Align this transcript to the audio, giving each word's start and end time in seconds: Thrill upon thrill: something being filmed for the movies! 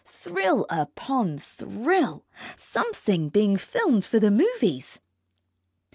Thrill 0.07 0.65
upon 0.67 1.37
thrill: 1.37 2.25
something 2.57 3.29
being 3.29 3.55
filmed 3.55 4.03
for 4.03 4.19
the 4.19 4.31
movies! 4.31 4.99